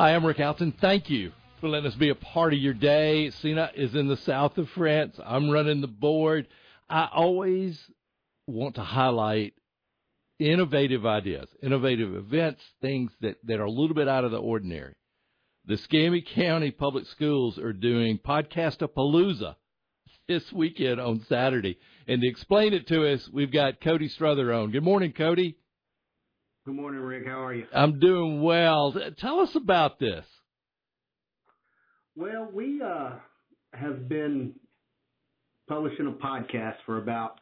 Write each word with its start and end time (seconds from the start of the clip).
Hi, 0.00 0.14
I'm 0.14 0.24
Rick 0.24 0.40
Alton. 0.40 0.72
Thank 0.80 1.10
you 1.10 1.30
for 1.60 1.68
letting 1.68 1.86
us 1.88 1.94
be 1.94 2.08
a 2.08 2.14
part 2.14 2.54
of 2.54 2.58
your 2.58 2.72
day. 2.72 3.28
Sina 3.28 3.70
is 3.74 3.94
in 3.94 4.08
the 4.08 4.16
south 4.16 4.56
of 4.56 4.70
France. 4.70 5.20
I'm 5.22 5.50
running 5.50 5.82
the 5.82 5.88
board. 5.88 6.48
I 6.88 7.06
always 7.12 7.78
want 8.46 8.76
to 8.76 8.82
highlight 8.82 9.52
innovative 10.38 11.04
ideas, 11.04 11.50
innovative 11.62 12.14
events, 12.14 12.62
things 12.80 13.12
that, 13.20 13.36
that 13.44 13.60
are 13.60 13.64
a 13.64 13.70
little 13.70 13.94
bit 13.94 14.08
out 14.08 14.24
of 14.24 14.30
the 14.30 14.38
ordinary. 14.38 14.94
The 15.66 15.74
Escambia 15.74 16.22
County 16.22 16.70
Public 16.70 17.04
Schools 17.04 17.58
are 17.58 17.74
doing 17.74 18.18
Podcastapalooza 18.26 19.54
this 20.26 20.50
weekend 20.50 20.98
on 20.98 21.26
Saturday. 21.28 21.76
And 22.08 22.22
to 22.22 22.26
explain 22.26 22.72
it 22.72 22.86
to 22.86 23.06
us, 23.06 23.28
we've 23.30 23.52
got 23.52 23.82
Cody 23.82 24.08
Strother 24.08 24.50
on. 24.50 24.70
Good 24.70 24.82
morning, 24.82 25.12
Cody. 25.12 25.58
Good 26.70 26.76
morning, 26.76 27.00
Rick. 27.00 27.26
How 27.26 27.44
are 27.44 27.52
you? 27.52 27.66
I'm 27.74 27.98
doing 27.98 28.42
well. 28.42 28.94
Tell 29.18 29.40
us 29.40 29.56
about 29.56 29.98
this. 29.98 30.24
Well, 32.14 32.48
we 32.54 32.80
uh, 32.80 33.14
have 33.72 34.08
been 34.08 34.52
publishing 35.68 36.06
a 36.06 36.12
podcast 36.24 36.76
for 36.86 36.98
about 36.98 37.40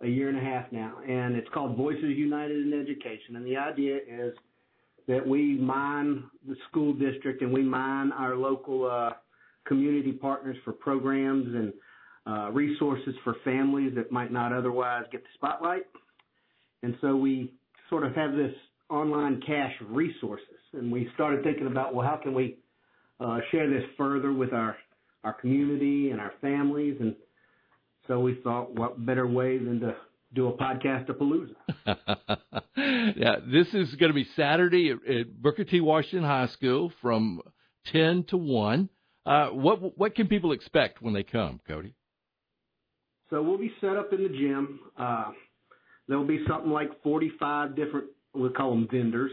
a 0.00 0.08
year 0.08 0.30
and 0.30 0.38
a 0.38 0.40
half 0.40 0.72
now, 0.72 0.94
and 1.06 1.36
it's 1.36 1.46
called 1.52 1.76
Voices 1.76 2.16
United 2.16 2.56
in 2.66 2.72
Education. 2.72 3.36
And 3.36 3.44
the 3.44 3.58
idea 3.58 3.96
is 3.96 4.32
that 5.08 5.28
we 5.28 5.58
mine 5.58 6.24
the 6.48 6.56
school 6.70 6.94
district 6.94 7.42
and 7.42 7.52
we 7.52 7.60
mine 7.60 8.12
our 8.12 8.34
local 8.34 8.90
uh, 8.90 9.10
community 9.66 10.12
partners 10.12 10.56
for 10.64 10.72
programs 10.72 11.54
and 11.54 11.72
uh, 12.26 12.50
resources 12.50 13.14
for 13.24 13.36
families 13.44 13.92
that 13.96 14.10
might 14.10 14.32
not 14.32 14.54
otherwise 14.54 15.04
get 15.12 15.22
the 15.22 15.28
spotlight. 15.34 15.84
And 16.82 16.96
so 17.02 17.14
we 17.14 17.52
sort 17.90 18.04
of 18.04 18.14
have 18.14 18.32
this 18.32 18.54
online 18.90 19.40
cache 19.46 19.74
of 19.80 19.90
resources, 19.90 20.46
and 20.72 20.90
we 20.90 21.08
started 21.14 21.42
thinking 21.42 21.66
about 21.66 21.94
well, 21.94 22.06
how 22.06 22.16
can 22.16 22.34
we 22.34 22.58
uh, 23.20 23.38
share 23.50 23.68
this 23.68 23.84
further 23.96 24.32
with 24.32 24.52
our 24.52 24.76
our 25.22 25.32
community 25.32 26.10
and 26.10 26.20
our 26.20 26.32
families, 26.40 26.96
and 27.00 27.14
so 28.06 28.20
we 28.20 28.38
thought, 28.42 28.74
what 28.74 29.04
better 29.04 29.26
way 29.26 29.58
than 29.58 29.80
to 29.80 29.96
do 30.34 30.48
a 30.48 30.52
Podcastapalooza? 30.52 31.54
yeah, 33.16 33.36
this 33.46 33.68
is 33.72 33.94
going 33.94 34.10
to 34.10 34.14
be 34.14 34.26
Saturday 34.36 34.90
at, 34.90 35.10
at, 35.10 35.42
Booker 35.42 35.64
T. 35.64 35.80
Washington 35.80 36.24
High 36.24 36.48
School 36.48 36.92
from 37.00 37.40
ten 37.92 38.24
to 38.28 38.36
one. 38.36 38.90
Uh, 39.24 39.48
what 39.48 39.98
what 39.98 40.14
can 40.14 40.28
people 40.28 40.52
expect 40.52 41.00
when 41.00 41.14
they 41.14 41.22
come, 41.22 41.60
Cody? 41.66 41.94
So 43.30 43.42
we'll 43.42 43.58
be 43.58 43.72
set 43.80 43.96
up 43.96 44.12
in 44.12 44.22
the 44.22 44.28
gym. 44.28 44.80
Uh, 44.98 45.30
there'll 46.08 46.26
be 46.26 46.44
something 46.48 46.70
like 46.70 46.90
45 47.02 47.76
different, 47.76 48.06
we 48.34 48.48
call 48.50 48.70
them 48.70 48.88
vendors, 48.90 49.30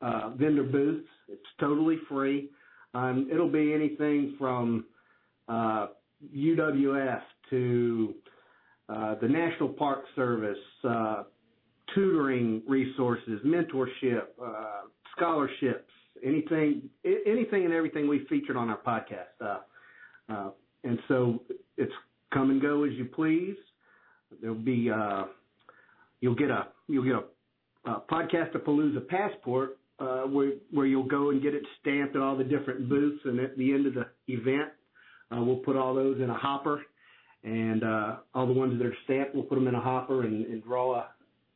uh, 0.00 0.30
vendor 0.30 0.62
booths. 0.62 1.06
It's 1.28 1.42
totally 1.60 1.98
free. 2.08 2.50
Um, 2.94 3.28
it'll 3.30 3.50
be 3.50 3.74
anything 3.74 4.34
from 4.38 4.86
uh, 5.48 5.88
UWF 6.34 7.20
to 7.50 8.14
uh, 8.88 9.14
the 9.20 9.28
National 9.28 9.68
Park 9.68 10.04
Service, 10.16 10.58
uh, 10.84 11.24
tutoring 11.94 12.62
resources, 12.66 13.40
mentorship, 13.44 14.22
uh, 14.42 14.86
scholarships, 15.16 15.90
anything, 16.24 16.88
anything 17.26 17.64
and 17.64 17.72
everything 17.72 18.08
we 18.08 18.26
featured 18.28 18.56
on 18.56 18.70
our 18.70 18.78
podcast. 18.78 19.60
Uh, 20.28 20.50
and 20.84 20.98
so 21.08 21.42
it's 21.76 21.92
come 22.32 22.50
and 22.50 22.60
go 22.60 22.84
as 22.84 22.92
you 22.92 23.04
please. 23.04 23.56
There'll 24.40 24.56
be 24.56 24.90
uh, 24.90 25.24
you'll 26.20 26.34
get 26.34 26.50
a 26.50 26.68
you'll 26.88 27.04
get 27.04 27.14
a, 27.14 27.90
a 27.90 28.02
Podcastapalooza 28.10 29.06
passport 29.08 29.78
uh, 29.98 30.22
where 30.22 30.52
where 30.70 30.86
you'll 30.86 31.08
go 31.08 31.30
and 31.30 31.42
get 31.42 31.54
it 31.54 31.62
stamped 31.80 32.16
at 32.16 32.22
all 32.22 32.36
the 32.36 32.44
different 32.44 32.88
booths, 32.88 33.20
and 33.24 33.40
at 33.40 33.56
the 33.56 33.72
end 33.72 33.86
of 33.86 33.94
the 33.94 34.06
event, 34.28 34.70
uh, 35.32 35.42
we'll 35.42 35.56
put 35.56 35.76
all 35.76 35.94
those 35.94 36.20
in 36.20 36.30
a 36.30 36.38
hopper, 36.38 36.82
and 37.42 37.82
uh, 37.82 38.16
all 38.34 38.46
the 38.46 38.52
ones 38.52 38.78
that 38.78 38.86
are 38.86 38.96
stamped, 39.04 39.34
we'll 39.34 39.44
put 39.44 39.56
them 39.56 39.68
in 39.68 39.74
a 39.74 39.80
hopper 39.80 40.22
and, 40.24 40.46
and 40.46 40.62
draw 40.62 40.96
a 40.96 41.08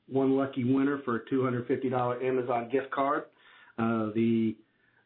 one 0.09 0.37
lucky 0.37 0.65
winner 0.65 1.01
for 1.05 1.17
a 1.17 1.21
$250 1.27 2.25
Amazon 2.25 2.69
gift 2.71 2.91
card. 2.91 3.25
Uh, 3.79 4.11
the 4.15 4.57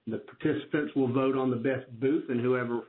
the 0.09 0.19
participants 0.19 0.95
will 0.95 1.13
vote 1.13 1.37
on 1.37 1.51
the 1.51 1.57
best 1.57 1.89
booth, 2.01 2.25
and 2.29 2.41
whoever 2.41 2.83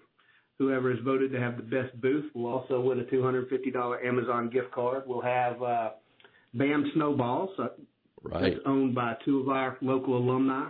whoever 0.60 0.92
is 0.92 1.00
voted 1.04 1.32
to 1.32 1.40
have 1.40 1.58
the 1.58 1.64
best 1.64 2.00
booth 2.02 2.26
will 2.34 2.48
also 2.48 2.80
win 2.80 3.00
a 3.00 3.04
$250 3.04 4.06
Amazon 4.06 4.50
gift 4.50 4.72
card. 4.72 5.04
We'll 5.06 5.22
have 5.22 5.62
uh, 5.62 5.90
BAM 6.58 6.92
Snowballs, 6.96 7.50
uh, 7.60 7.68
right. 8.24 8.42
that's 8.42 8.62
owned 8.66 8.96
by 8.96 9.14
two 9.26 9.42
of 9.42 9.50
our 9.50 9.78
local 9.82 10.18
alumni, 10.18 10.68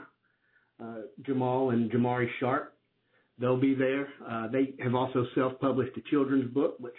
uh, 0.84 0.96
Jamal 1.26 1.72
and 1.72 1.92
Jamari 1.92 2.28
Sharp. 2.40 2.74
They'll 3.40 3.60
be 3.60 3.76
there. 3.76 4.08
Uh, 4.30 4.48
they 4.48 4.74
have 4.84 4.96
also 4.96 5.26
self-published 5.36 5.96
a 5.98 6.10
children's 6.10 6.52
book, 6.54 6.78
which 6.80 6.96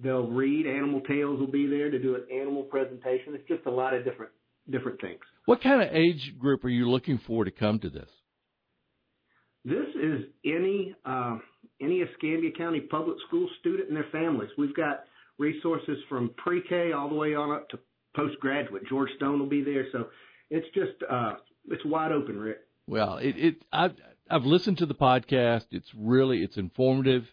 they'll 0.00 0.26
read. 0.26 0.66
Animal 0.66 1.00
Tales 1.02 1.38
will 1.38 1.50
be 1.50 1.66
there 1.66 1.90
to 1.90 1.98
do 1.98 2.16
an 2.16 2.26
animal 2.32 2.64
presentation. 2.64 3.34
It's 3.34 3.46
just 3.48 3.66
a 3.66 3.70
lot 3.70 3.94
of 3.94 4.04
different 4.04 4.32
different 4.70 5.00
things. 5.00 5.20
What 5.44 5.62
kind 5.62 5.80
of 5.80 5.94
age 5.94 6.34
group 6.38 6.64
are 6.64 6.68
you 6.68 6.90
looking 6.90 7.20
for 7.24 7.44
to 7.44 7.52
come 7.52 7.78
to 7.80 7.88
this? 7.88 8.08
This 9.64 9.86
is 9.94 10.24
any 10.44 10.94
uh, 11.04 11.38
any 11.80 12.00
Escambia 12.00 12.50
County 12.56 12.80
public 12.80 13.16
school 13.28 13.48
student 13.60 13.88
and 13.88 13.96
their 13.96 14.08
families. 14.10 14.50
We've 14.58 14.74
got 14.74 15.04
resources 15.38 15.98
from 16.08 16.30
pre-K 16.36 16.92
all 16.92 17.08
the 17.08 17.14
way 17.14 17.34
on 17.34 17.50
up 17.54 17.68
to 17.70 17.78
postgraduate. 18.16 18.86
George 18.88 19.10
Stone 19.16 19.38
will 19.38 19.48
be 19.48 19.62
there, 19.62 19.86
so 19.92 20.06
it's 20.50 20.66
just 20.74 21.02
uh, 21.08 21.34
it's 21.68 21.84
wide 21.84 22.12
open, 22.12 22.38
Rick. 22.38 22.58
Well, 22.86 23.18
it, 23.18 23.36
it 23.36 23.62
I've 23.72 23.94
I've 24.30 24.44
listened 24.44 24.78
to 24.78 24.86
the 24.86 24.94
podcast. 24.94 25.66
It's 25.70 25.90
really 25.96 26.42
it's 26.42 26.56
informative. 26.56 27.24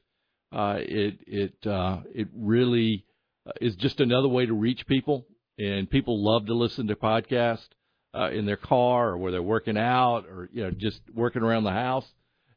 Uh, 0.51 0.75
it 0.79 1.19
it 1.25 1.67
uh, 1.67 2.01
it 2.13 2.27
really 2.35 3.05
uh, 3.47 3.51
is 3.61 3.75
just 3.75 3.99
another 3.99 4.27
way 4.27 4.45
to 4.45 4.53
reach 4.53 4.85
people, 4.87 5.25
and 5.57 5.89
people 5.89 6.23
love 6.23 6.47
to 6.47 6.53
listen 6.53 6.87
to 6.87 6.95
podcasts 6.95 7.67
uh, 8.13 8.29
in 8.31 8.45
their 8.45 8.57
car 8.57 9.09
or 9.09 9.17
where 9.17 9.31
they're 9.31 9.41
working 9.41 9.77
out 9.77 10.25
or 10.25 10.49
you 10.51 10.63
know 10.63 10.71
just 10.71 11.01
working 11.13 11.41
around 11.41 11.63
the 11.63 11.71
house, 11.71 12.05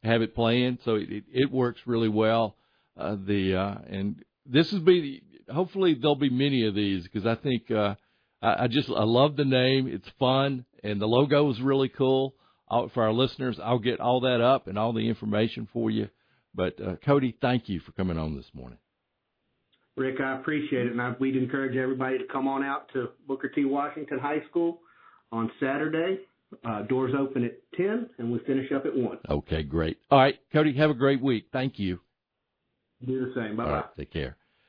have 0.02 0.22
it 0.22 0.34
playing. 0.34 0.78
So 0.84 0.96
it 0.96 1.24
it 1.32 1.50
works 1.50 1.80
really 1.86 2.08
well. 2.08 2.56
Uh, 2.98 3.16
the 3.26 3.56
uh, 3.56 3.74
and 3.88 4.24
this 4.46 4.72
will 4.72 4.80
be 4.80 5.22
hopefully 5.52 5.94
there'll 5.94 6.16
be 6.16 6.30
many 6.30 6.66
of 6.66 6.74
these 6.74 7.04
because 7.04 7.26
I 7.26 7.34
think 7.34 7.70
uh, 7.70 7.94
I, 8.42 8.64
I 8.64 8.66
just 8.68 8.88
I 8.88 9.04
love 9.04 9.36
the 9.36 9.44
name. 9.44 9.86
It's 9.88 10.08
fun 10.18 10.64
and 10.86 11.00
the 11.00 11.06
logo 11.06 11.50
is 11.50 11.60
really 11.60 11.88
cool. 11.88 12.34
I'll, 12.68 12.88
for 12.90 13.04
our 13.04 13.12
listeners, 13.12 13.58
I'll 13.62 13.78
get 13.78 14.00
all 14.00 14.20
that 14.20 14.40
up 14.40 14.66
and 14.66 14.78
all 14.78 14.92
the 14.92 15.08
information 15.08 15.68
for 15.72 15.90
you. 15.90 16.08
But 16.54 16.80
uh, 16.80 16.96
Cody, 17.04 17.36
thank 17.40 17.68
you 17.68 17.80
for 17.80 17.92
coming 17.92 18.18
on 18.18 18.36
this 18.36 18.46
morning. 18.54 18.78
Rick, 19.96 20.20
I 20.20 20.38
appreciate 20.38 20.86
it, 20.86 20.92
and 20.92 21.00
I, 21.00 21.14
we'd 21.18 21.36
encourage 21.36 21.76
everybody 21.76 22.18
to 22.18 22.24
come 22.30 22.48
on 22.48 22.62
out 22.62 22.90
to 22.92 23.08
Booker 23.26 23.48
T. 23.48 23.64
Washington 23.64 24.18
High 24.18 24.42
School 24.50 24.80
on 25.32 25.50
Saturday. 25.60 26.20
Uh, 26.64 26.82
doors 26.82 27.12
open 27.18 27.44
at 27.44 27.54
10, 27.76 28.08
and 28.18 28.30
we 28.30 28.38
finish 28.46 28.70
up 28.72 28.86
at 28.86 28.96
1. 28.96 29.18
Okay, 29.28 29.62
great. 29.62 29.98
All 30.10 30.18
right, 30.18 30.36
Cody, 30.52 30.74
have 30.76 30.90
a 30.90 30.94
great 30.94 31.20
week. 31.20 31.46
Thank 31.52 31.78
you. 31.78 31.98
Do 33.04 33.26
the 33.26 33.32
same. 33.34 33.56
Bye 33.56 33.64
bye. 33.64 33.84
Take 33.96 34.12
care. 34.12 34.36